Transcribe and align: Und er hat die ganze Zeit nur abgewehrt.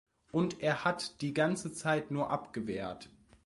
Und 0.31 0.63
er 0.63 0.83
hat 0.83 1.21
die 1.21 1.31
ganze 1.31 1.71
Zeit 1.73 2.09
nur 2.09 2.31
abgewehrt. 2.31 3.09